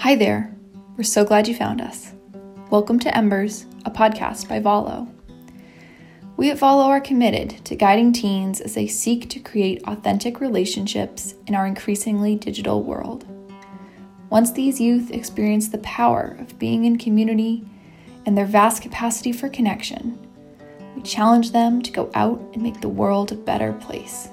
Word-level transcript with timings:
Hi 0.00 0.14
there. 0.14 0.56
We're 0.96 1.04
so 1.04 1.26
glad 1.26 1.46
you 1.46 1.54
found 1.54 1.82
us. 1.82 2.14
Welcome 2.70 2.98
to 3.00 3.14
Embers, 3.14 3.66
a 3.84 3.90
podcast 3.90 4.48
by 4.48 4.58
Valo. 4.58 5.12
We 6.38 6.50
at 6.50 6.56
Valo 6.56 6.86
are 6.86 7.02
committed 7.02 7.62
to 7.66 7.76
guiding 7.76 8.14
teens 8.14 8.62
as 8.62 8.72
they 8.72 8.86
seek 8.86 9.28
to 9.28 9.38
create 9.38 9.86
authentic 9.86 10.40
relationships 10.40 11.34
in 11.46 11.54
our 11.54 11.66
increasingly 11.66 12.34
digital 12.34 12.82
world. 12.82 13.26
Once 14.30 14.52
these 14.52 14.80
youth 14.80 15.10
experience 15.10 15.68
the 15.68 15.76
power 15.78 16.34
of 16.40 16.58
being 16.58 16.86
in 16.86 16.96
community 16.96 17.62
and 18.24 18.38
their 18.38 18.46
vast 18.46 18.80
capacity 18.80 19.32
for 19.32 19.50
connection, 19.50 20.18
we 20.96 21.02
challenge 21.02 21.52
them 21.52 21.82
to 21.82 21.92
go 21.92 22.10
out 22.14 22.40
and 22.54 22.62
make 22.62 22.80
the 22.80 22.88
world 22.88 23.32
a 23.32 23.34
better 23.34 23.74
place. 23.74 24.30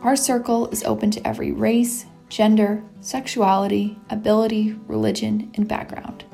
Our 0.00 0.16
circle 0.16 0.68
is 0.68 0.82
open 0.84 1.10
to 1.10 1.28
every 1.28 1.52
race, 1.52 2.06
gender, 2.28 2.82
sexuality, 3.00 3.98
ability, 4.10 4.76
religion, 4.86 5.50
and 5.54 5.68
background. 5.68 6.24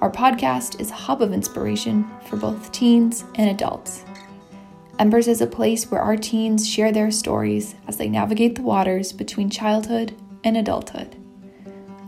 Our 0.00 0.10
podcast 0.10 0.80
is 0.80 0.90
a 0.90 0.94
hub 0.94 1.22
of 1.22 1.32
inspiration 1.32 2.06
for 2.28 2.36
both 2.36 2.72
teens 2.72 3.24
and 3.34 3.50
adults. 3.50 4.04
Embers 4.98 5.28
is 5.28 5.40
a 5.40 5.46
place 5.46 5.90
where 5.90 6.00
our 6.00 6.16
teens 6.16 6.68
share 6.68 6.92
their 6.92 7.10
stories 7.10 7.74
as 7.86 7.96
they 7.96 8.08
navigate 8.08 8.54
the 8.54 8.62
waters 8.62 9.12
between 9.12 9.50
childhood 9.50 10.14
and 10.44 10.56
adulthood. 10.56 11.16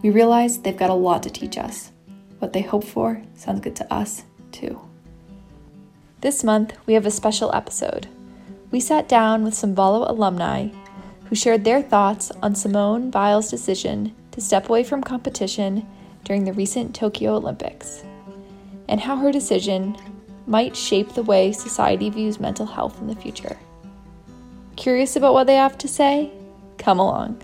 We 0.03 0.11
realize 0.11 0.59
they've 0.59 0.77
got 0.77 0.91
a 0.91 0.95
lot 0.95 1.23
to 1.25 1.31
teach 1.31 1.59
us. 1.59 1.93
What 2.39 2.53
they 2.53 2.63
hope 2.63 2.85
for 2.85 3.23
sounds 3.35 3.61
good 3.61 3.77
to 3.77 3.93
us, 3.93 4.23
too. 4.53 4.81
This 6.21 6.43
month, 6.43 6.77
we 6.87 6.95
have 6.95 7.07
a 7.07 7.11
special 7.11 7.55
episode. 7.55 8.07
We 8.71 8.81
sat 8.81 9.09
down 9.09 9.45
with 9.45 9.55
some 9.55 9.75
Valo 9.75 10.09
alumni 10.09 10.69
who 11.29 11.35
shared 11.35 11.65
their 11.65 11.83
thoughts 11.83 12.31
on 12.43 12.55
Simone 12.55 13.11
Biles' 13.11 13.51
decision 13.51 14.15
to 14.33 14.41
step 14.41 14.69
away 14.69 14.83
from 14.83 15.03
competition 15.03 15.87
during 16.25 16.45
the 16.45 16.53
recent 16.53 16.95
Tokyo 16.95 17.37
Olympics, 17.37 18.03
and 18.89 19.01
how 19.01 19.17
her 19.17 19.31
decision 19.31 19.97
might 20.47 20.75
shape 20.75 21.13
the 21.13 21.23
way 21.23 21.53
society 21.53 22.09
views 22.09 22.41
mental 22.41 22.67
health 22.67 22.99
in 23.01 23.07
the 23.07 23.15
future. 23.15 23.59
Curious 24.77 25.17
about 25.17 25.35
what 25.35 25.47
they 25.47 25.57
have 25.57 25.77
to 25.79 25.89
say? 25.89 26.31
Come 26.79 26.99
along. 26.99 27.43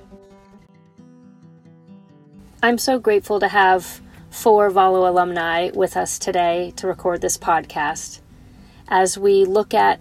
I'm 2.62 2.78
so 2.78 2.98
grateful 2.98 3.40
to 3.40 3.48
have 3.48 4.00
four 4.30 4.70
Valo 4.70 5.06
alumni 5.06 5.70
with 5.74 5.96
us 5.96 6.18
today 6.18 6.72
to 6.76 6.86
record 6.86 7.20
this 7.20 7.36
podcast 7.36 8.20
as 8.88 9.18
we 9.18 9.44
look 9.44 9.74
at 9.74 10.00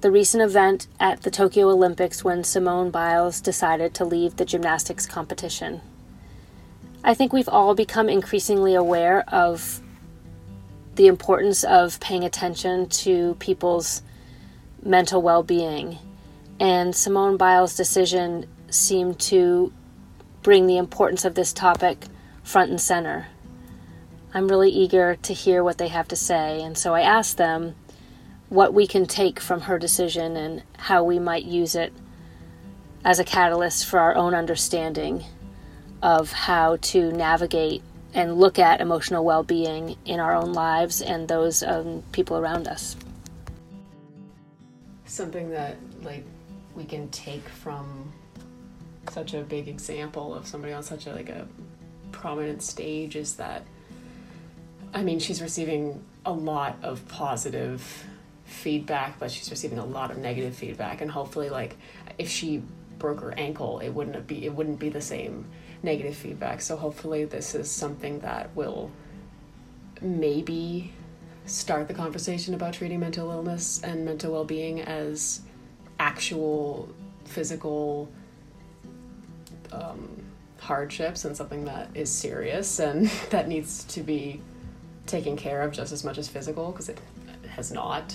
the 0.00 0.10
recent 0.10 0.42
event 0.42 0.86
at 0.98 1.22
the 1.22 1.30
Tokyo 1.30 1.68
Olympics 1.68 2.24
when 2.24 2.42
Simone 2.42 2.90
Biles 2.90 3.40
decided 3.40 3.92
to 3.94 4.04
leave 4.04 4.36
the 4.36 4.44
gymnastics 4.44 5.06
competition. 5.06 5.82
I 7.04 7.14
think 7.14 7.32
we've 7.32 7.48
all 7.48 7.74
become 7.74 8.08
increasingly 8.08 8.74
aware 8.74 9.24
of 9.28 9.80
the 10.94 11.06
importance 11.06 11.64
of 11.64 12.00
paying 12.00 12.24
attention 12.24 12.88
to 12.88 13.36
people's 13.38 14.02
mental 14.82 15.20
well 15.20 15.42
being, 15.42 15.98
and 16.58 16.94
Simone 16.94 17.36
Biles' 17.36 17.76
decision 17.76 18.46
seemed 18.70 19.18
to 19.20 19.72
bring 20.42 20.66
the 20.66 20.78
importance 20.78 21.24
of 21.24 21.34
this 21.34 21.52
topic 21.52 22.06
front 22.42 22.70
and 22.70 22.80
center. 22.80 23.26
I'm 24.32 24.48
really 24.48 24.70
eager 24.70 25.16
to 25.16 25.34
hear 25.34 25.62
what 25.62 25.78
they 25.78 25.88
have 25.88 26.08
to 26.08 26.16
say, 26.16 26.62
and 26.62 26.76
so 26.76 26.94
I 26.94 27.02
asked 27.02 27.36
them 27.36 27.74
what 28.50 28.74
we 28.74 28.86
can 28.86 29.06
take 29.06 29.40
from 29.40 29.62
her 29.62 29.78
decision 29.78 30.36
and 30.36 30.62
how 30.76 31.02
we 31.02 31.18
might 31.18 31.44
use 31.44 31.74
it 31.74 31.92
as 33.04 33.18
a 33.18 33.24
catalyst 33.24 33.86
for 33.86 33.98
our 33.98 34.14
own 34.16 34.34
understanding 34.34 35.24
of 36.02 36.32
how 36.32 36.76
to 36.76 37.12
navigate 37.12 37.80
and 38.12 38.38
look 38.38 38.58
at 38.58 38.80
emotional 38.80 39.24
well 39.24 39.44
being 39.44 39.96
in 40.04 40.18
our 40.18 40.34
own 40.34 40.52
lives 40.52 41.00
and 41.00 41.28
those 41.28 41.62
of 41.62 42.02
people 42.10 42.36
around 42.36 42.66
us. 42.66 42.96
Something 45.04 45.50
that, 45.50 45.76
like, 46.02 46.24
we 46.74 46.84
can 46.84 47.08
take 47.10 47.48
from 47.48 48.12
such 49.10 49.32
a 49.34 49.42
big 49.42 49.68
example 49.68 50.34
of 50.34 50.46
somebody 50.46 50.72
on 50.72 50.82
such 50.82 51.06
a 51.06 51.12
like 51.12 51.28
a 51.28 51.46
prominent 52.12 52.62
stage 52.62 53.16
is 53.16 53.36
that 53.36 53.64
I 54.94 55.02
mean 55.02 55.18
she's 55.18 55.42
receiving 55.42 56.04
a 56.24 56.32
lot 56.32 56.76
of 56.82 57.06
positive 57.08 58.04
feedback, 58.50 59.18
but 59.18 59.30
she's 59.30 59.50
receiving 59.50 59.78
a 59.78 59.84
lot 59.84 60.10
of 60.10 60.18
negative 60.18 60.54
feedback. 60.54 61.00
And 61.00 61.10
hopefully, 61.10 61.48
like 61.48 61.76
if 62.18 62.28
she 62.28 62.62
broke 62.98 63.20
her 63.20 63.32
ankle, 63.38 63.80
it 63.80 63.90
wouldn't 63.90 64.26
be 64.26 64.44
it 64.44 64.54
wouldn't 64.54 64.78
be 64.78 64.88
the 64.88 65.00
same 65.00 65.46
negative 65.82 66.16
feedback. 66.16 66.60
So 66.60 66.76
hopefully, 66.76 67.24
this 67.24 67.54
is 67.54 67.70
something 67.70 68.20
that 68.20 68.54
will 68.54 68.90
maybe 70.00 70.92
start 71.46 71.88
the 71.88 71.94
conversation 71.94 72.54
about 72.54 72.74
treating 72.74 73.00
mental 73.00 73.30
illness 73.30 73.80
and 73.82 74.04
mental 74.04 74.32
well 74.32 74.44
being 74.44 74.80
as 74.80 75.40
actual 75.98 76.88
physical 77.24 78.10
um, 79.72 80.08
hardships 80.58 81.24
and 81.24 81.36
something 81.36 81.64
that 81.64 81.88
is 81.94 82.10
serious 82.10 82.78
and 82.78 83.06
that 83.30 83.48
needs 83.48 83.84
to 83.84 84.02
be 84.02 84.40
taken 85.06 85.36
care 85.36 85.62
of 85.62 85.72
just 85.72 85.92
as 85.92 86.04
much 86.04 86.18
as 86.18 86.28
physical 86.28 86.70
because 86.70 86.88
it 86.88 87.00
has 87.48 87.72
not 87.72 88.14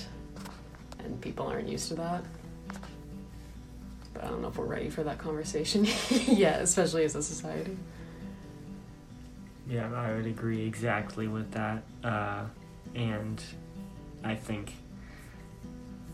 and 1.06 1.20
people 1.22 1.48
aren't 1.48 1.68
used 1.68 1.88
to 1.90 1.96
that. 1.96 2.24
But 4.14 4.24
I 4.24 4.28
don't 4.28 4.42
know 4.42 4.48
if 4.48 4.58
we're 4.58 4.66
ready 4.66 4.90
for 4.90 5.04
that 5.04 5.18
conversation 5.18 5.86
yet, 6.28 6.62
especially 6.62 7.04
as 7.04 7.16
a 7.16 7.24
society. 7.24 7.78
Yeah, 9.68 9.92
I 9.94 10.14
would 10.14 10.28
agree 10.28 10.66
exactly 10.66 11.28
with 11.28 11.52
that. 11.52 11.84
Uh, 12.04 12.44
and 12.94 13.42
I 14.24 14.36
think 14.36 14.74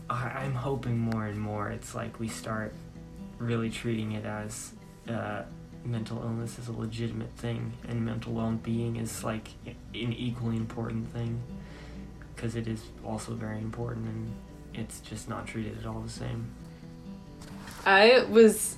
I, 0.08 0.44
am 0.44 0.54
hoping 0.54 0.98
more 0.98 1.26
and 1.26 1.40
more 1.40 1.70
it's 1.70 1.94
like 1.94 2.18
we 2.20 2.28
start 2.28 2.74
really 3.38 3.70
treating 3.70 4.12
it 4.12 4.24
as 4.24 4.72
uh, 5.08 5.42
mental 5.84 6.18
illness 6.22 6.58
is 6.58 6.68
a 6.68 6.72
legitimate 6.72 7.30
thing 7.30 7.72
and 7.88 8.04
mental 8.04 8.32
well-being 8.32 8.96
is 8.96 9.24
like 9.24 9.48
an 9.66 10.12
equally 10.12 10.56
important 10.56 11.10
thing 11.12 11.40
because 12.34 12.54
it 12.56 12.68
is 12.68 12.84
also 13.04 13.32
very 13.32 13.58
important 13.58 14.06
and 14.06 14.32
it's 14.74 15.00
just 15.00 15.28
not 15.28 15.46
treated 15.46 15.78
at 15.78 15.86
all 15.86 16.00
the 16.00 16.10
same. 16.10 16.46
I 17.84 18.24
was 18.30 18.76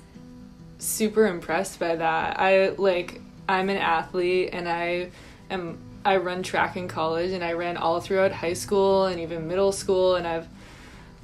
super 0.78 1.26
impressed 1.26 1.78
by 1.78 1.96
that. 1.96 2.38
I 2.38 2.70
like 2.70 3.20
I'm 3.48 3.68
an 3.68 3.76
athlete 3.76 4.50
and 4.52 4.68
I 4.68 5.10
am 5.50 5.78
I 6.04 6.18
run 6.18 6.42
track 6.42 6.76
in 6.76 6.88
college 6.88 7.32
and 7.32 7.42
I 7.42 7.52
ran 7.52 7.76
all 7.76 8.00
throughout 8.00 8.32
high 8.32 8.52
school 8.52 9.06
and 9.06 9.20
even 9.20 9.48
middle 9.48 9.72
school 9.72 10.16
and 10.16 10.26
I've 10.26 10.46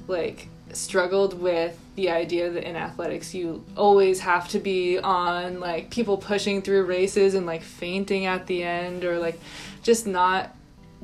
like 0.07 0.47
struggled 0.73 1.39
with 1.39 1.77
the 1.95 2.09
idea 2.09 2.49
that 2.49 2.63
in 2.63 2.75
athletics 2.75 3.33
you 3.33 3.63
always 3.75 4.21
have 4.21 4.47
to 4.49 4.59
be 4.59 4.97
on 4.97 5.59
like 5.59 5.89
people 5.89 6.17
pushing 6.17 6.61
through 6.61 6.85
races 6.85 7.35
and 7.35 7.45
like 7.45 7.61
fainting 7.61 8.25
at 8.25 8.47
the 8.47 8.63
end 8.63 9.03
or 9.03 9.19
like 9.19 9.39
just 9.83 10.07
not 10.07 10.55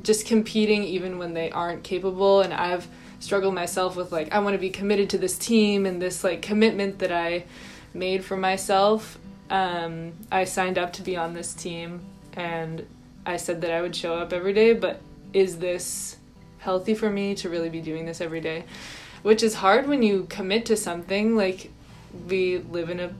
just 0.01 0.25
competing 0.25 0.83
even 0.83 1.17
when 1.17 1.33
they 1.33 1.51
aren't 1.51 1.83
capable 1.83 2.41
and 2.41 2.53
I've 2.53 2.87
struggle 3.19 3.51
myself 3.51 3.95
with 3.95 4.11
like 4.11 4.33
I 4.33 4.39
want 4.39 4.53
to 4.53 4.59
be 4.59 4.69
committed 4.69 5.09
to 5.11 5.17
this 5.17 5.37
team 5.37 5.85
and 5.85 6.01
this 6.01 6.23
like 6.23 6.41
commitment 6.41 6.99
that 6.99 7.11
I 7.11 7.45
made 7.93 8.23
for 8.23 8.37
myself. 8.37 9.17
Um, 9.49 10.13
I 10.31 10.43
signed 10.43 10.77
up 10.77 10.93
to 10.93 11.01
be 11.01 11.15
on 11.15 11.33
this 11.33 11.53
team 11.53 12.01
and 12.33 12.85
I 13.25 13.37
said 13.37 13.61
that 13.61 13.71
I 13.71 13.81
would 13.81 13.95
show 13.95 14.15
up 14.15 14.33
every 14.33 14.53
day, 14.53 14.73
but 14.73 15.01
is 15.33 15.57
this 15.57 16.17
healthy 16.59 16.93
for 16.93 17.09
me 17.09 17.35
to 17.35 17.49
really 17.49 17.69
be 17.69 17.81
doing 17.81 18.05
this 18.05 18.21
every 18.21 18.41
day? 18.41 18.65
Which 19.23 19.43
is 19.43 19.55
hard 19.55 19.87
when 19.87 20.03
you 20.03 20.27
commit 20.29 20.65
to 20.67 20.77
something. 20.77 21.35
Like 21.35 21.71
we 22.27 22.59
live 22.59 22.89
in 22.89 22.99
a 22.99 23.11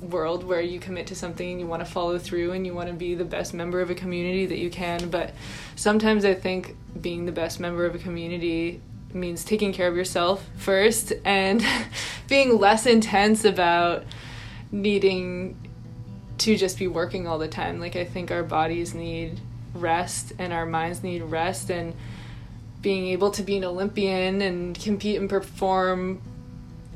world 0.00 0.44
where 0.44 0.60
you 0.60 0.78
commit 0.78 1.06
to 1.06 1.14
something 1.14 1.50
and 1.50 1.60
you 1.60 1.66
want 1.66 1.84
to 1.84 1.90
follow 1.90 2.18
through 2.18 2.52
and 2.52 2.66
you 2.66 2.74
want 2.74 2.88
to 2.88 2.94
be 2.94 3.14
the 3.14 3.24
best 3.24 3.54
member 3.54 3.80
of 3.80 3.90
a 3.90 3.94
community 3.94 4.46
that 4.46 4.58
you 4.58 4.70
can. 4.70 5.08
But 5.08 5.34
sometimes 5.74 6.24
I 6.24 6.34
think 6.34 6.76
being 7.00 7.26
the 7.26 7.32
best 7.32 7.58
member 7.58 7.86
of 7.86 7.94
a 7.94 7.98
community 7.98 8.80
means 9.16 9.44
taking 9.44 9.72
care 9.72 9.88
of 9.88 9.96
yourself 9.96 10.48
first 10.56 11.12
and 11.24 11.64
being 12.28 12.58
less 12.58 12.86
intense 12.86 13.44
about 13.44 14.04
needing 14.70 15.56
to 16.38 16.56
just 16.56 16.78
be 16.78 16.86
working 16.86 17.26
all 17.26 17.38
the 17.38 17.48
time. 17.48 17.80
Like 17.80 17.96
I 17.96 18.04
think 18.04 18.30
our 18.30 18.42
bodies 18.42 18.94
need 18.94 19.40
rest 19.74 20.32
and 20.38 20.52
our 20.52 20.66
minds 20.66 21.02
need 21.02 21.22
rest 21.22 21.70
and 21.70 21.94
being 22.82 23.08
able 23.08 23.30
to 23.32 23.42
be 23.42 23.56
an 23.56 23.64
Olympian 23.64 24.42
and 24.42 24.78
compete 24.78 25.18
and 25.18 25.28
perform 25.28 26.20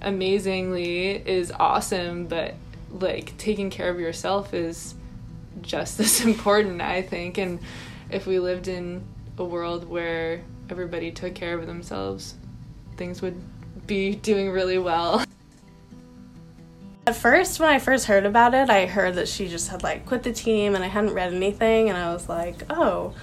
amazingly 0.02 1.16
is 1.28 1.52
awesome, 1.58 2.26
but 2.26 2.54
like 2.90 3.36
taking 3.38 3.70
care 3.70 3.88
of 3.88 4.00
yourself 4.00 4.54
is 4.54 4.94
just 5.62 6.00
as 6.00 6.24
important, 6.24 6.80
I 6.80 7.02
think. 7.02 7.38
And 7.38 7.60
if 8.10 8.26
we 8.26 8.38
lived 8.38 8.68
in 8.68 9.02
a 9.40 9.44
world 9.44 9.88
where 9.88 10.42
everybody 10.70 11.10
took 11.10 11.34
care 11.34 11.58
of 11.58 11.66
themselves, 11.66 12.34
things 12.96 13.20
would 13.22 13.40
be 13.86 14.14
doing 14.14 14.50
really 14.50 14.78
well. 14.78 15.24
At 17.06 17.16
first, 17.16 17.58
when 17.58 17.70
I 17.70 17.78
first 17.78 18.06
heard 18.06 18.26
about 18.26 18.54
it, 18.54 18.70
I 18.70 18.86
heard 18.86 19.16
that 19.16 19.26
she 19.26 19.48
just 19.48 19.68
had 19.68 19.82
like 19.82 20.06
quit 20.06 20.22
the 20.22 20.32
team 20.32 20.74
and 20.74 20.84
I 20.84 20.86
hadn't 20.86 21.14
read 21.14 21.34
anything, 21.34 21.88
and 21.88 21.98
I 21.98 22.12
was 22.12 22.28
like, 22.28 22.62
oh, 22.70 23.14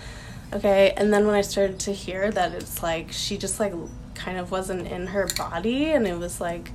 okay. 0.52 0.94
And 0.98 1.14
then 1.14 1.25
when 1.25 1.36
I 1.36 1.42
started 1.42 1.80
to 1.81 1.94
hear 1.94 2.30
that 2.31 2.54
it's 2.54 2.84
like 2.84 3.12
she 3.12 3.38
just 3.38 3.60
like 3.60 3.74
kind 4.16 4.40
of 4.40 4.52
wasn't 4.52 4.88
in 4.88 5.08
her 5.08 5.28
body, 5.38 5.92
and 5.92 6.08
it 6.08 6.18
was 6.18 6.42
like, 6.42 6.72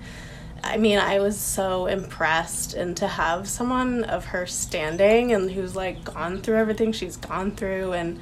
I 0.65 0.77
mean, 0.77 0.99
I 0.99 1.19
was 1.19 1.37
so 1.39 1.87
impressed, 1.87 2.73
and 2.73 2.97
to 2.99 3.09
have 3.09 3.49
someone 3.49 4.05
of 4.05 4.27
her 4.27 4.47
standing 4.47 5.33
and 5.33 5.51
who's 5.51 5.75
like 5.75 6.05
gone 6.05 6.41
through 6.41 6.57
everything 6.57 6.93
she's 6.93 7.17
gone 7.17 7.51
through 7.51 7.93
and 7.93 8.21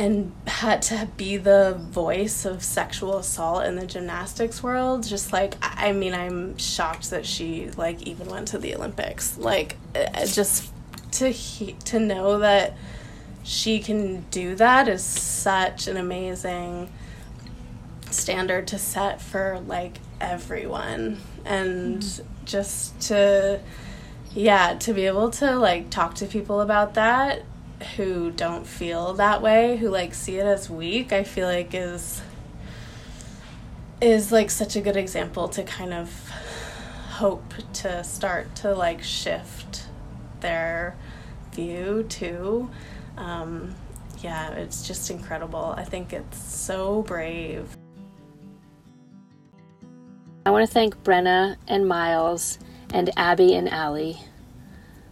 and 0.00 0.32
had 0.46 0.80
to 0.80 1.06
be 1.18 1.36
the 1.36 1.78
voice 1.90 2.46
of 2.46 2.64
sexual 2.64 3.18
assault 3.18 3.64
in 3.66 3.76
the 3.76 3.86
gymnastics 3.86 4.62
world 4.62 5.06
just 5.06 5.30
like 5.30 5.56
i 5.60 5.92
mean 5.92 6.14
i'm 6.14 6.56
shocked 6.56 7.10
that 7.10 7.26
she 7.26 7.68
like 7.72 8.00
even 8.04 8.26
went 8.28 8.48
to 8.48 8.58
the 8.58 8.74
olympics 8.74 9.36
like 9.36 9.76
uh, 9.94 10.24
just 10.26 10.72
to 11.10 11.28
he- 11.28 11.74
to 11.84 11.98
know 11.98 12.38
that 12.38 12.74
she 13.42 13.78
can 13.78 14.22
do 14.30 14.54
that 14.54 14.88
is 14.88 15.04
such 15.04 15.86
an 15.86 15.98
amazing 15.98 16.90
standard 18.10 18.66
to 18.66 18.78
set 18.78 19.20
for 19.20 19.60
like 19.66 19.98
everyone 20.18 21.18
and 21.44 22.02
mm-hmm. 22.02 22.44
just 22.46 22.98
to 23.00 23.60
yeah 24.32 24.74
to 24.78 24.94
be 24.94 25.04
able 25.06 25.30
to 25.30 25.56
like 25.56 25.90
talk 25.90 26.14
to 26.14 26.24
people 26.24 26.62
about 26.62 26.94
that 26.94 27.42
who 27.96 28.30
don't 28.30 28.66
feel 28.66 29.14
that 29.14 29.42
way, 29.42 29.76
who 29.76 29.88
like 29.88 30.14
see 30.14 30.38
it 30.38 30.46
as 30.46 30.68
weak, 30.68 31.12
I 31.12 31.24
feel 31.24 31.46
like 31.46 31.74
is 31.74 32.22
is 34.00 34.32
like 34.32 34.50
such 34.50 34.76
a 34.76 34.80
good 34.80 34.96
example 34.96 35.48
to 35.48 35.62
kind 35.62 35.92
of 35.92 36.30
hope 37.08 37.52
to 37.74 38.02
start 38.02 38.54
to 38.56 38.74
like 38.74 39.02
shift 39.02 39.84
their 40.40 40.96
view 41.52 42.04
too. 42.08 42.70
Um, 43.16 43.74
yeah, 44.20 44.52
it's 44.52 44.86
just 44.86 45.10
incredible. 45.10 45.74
I 45.76 45.84
think 45.84 46.12
it's 46.12 46.38
so 46.38 47.02
brave. 47.02 47.76
I 50.46 50.50
want 50.50 50.66
to 50.66 50.72
thank 50.72 51.02
Brenna 51.04 51.56
and 51.68 51.86
Miles 51.86 52.58
and 52.92 53.10
Abby 53.16 53.54
and 53.54 53.68
Allie 53.68 54.18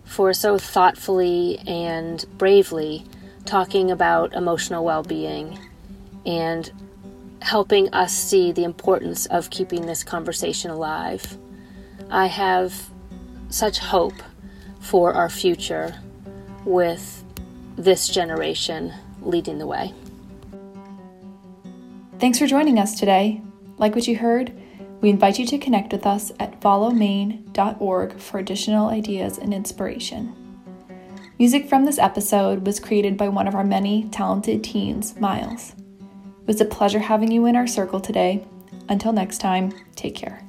for 0.09 0.33
so 0.33 0.59
thoughtfully 0.59 1.59
and 1.67 2.25
bravely 2.39 3.05
talking 3.45 3.91
about 3.91 4.33
emotional 4.33 4.83
well 4.85 5.03
being 5.03 5.59
and 6.25 6.73
helping 7.43 7.93
us 7.93 8.13
see 8.13 8.51
the 8.51 8.65
importance 8.65 9.27
of 9.27 9.51
keeping 9.51 9.87
this 9.87 10.03
conversation 10.03 10.71
alive. 10.71 11.37
I 12.11 12.27
have 12.27 12.89
such 13.51 13.79
hope 13.79 14.15
for 14.81 15.13
our 15.13 15.29
future 15.29 15.95
with 16.65 17.23
this 17.77 18.09
generation 18.09 18.93
leading 19.23 19.59
the 19.59 19.67
way. 19.67 19.93
Thanks 22.19 22.39
for 22.39 22.47
joining 22.47 22.79
us 22.79 22.99
today. 22.99 23.43
Like 23.77 23.95
what 23.95 24.09
you 24.09 24.17
heard? 24.17 24.53
We 25.00 25.11
invite 25.11 25.39
you 25.39 25.47
to 25.47 25.59
connect 25.59 25.93
with 25.93 26.06
us 26.06 26.33
at 26.41 26.61
valomaine.org 26.61 28.19
for 28.19 28.39
additional 28.39 28.89
ideas 28.89 29.39
and 29.39 29.55
inspiration. 29.55 30.35
Music 31.39 31.69
from 31.69 31.85
this 31.85 32.00
episode 32.00 32.67
was 32.67 32.81
created 32.81 33.17
by 33.17 33.29
one 33.29 33.47
of 33.47 33.55
our 33.55 33.65
many 33.65 34.09
talented 34.09 34.65
teens, 34.65 35.19
Miles. 35.21 35.75
It 36.41 36.47
was 36.47 36.61
a 36.61 36.65
pleasure 36.65 36.99
having 36.99 37.31
you 37.31 37.47
in 37.47 37.55
our 37.55 37.67
circle 37.69 38.00
today. 38.00 38.45
Until 38.89 39.12
next 39.12 39.39
time, 39.39 39.73
take 39.95 40.17
care. 40.17 40.48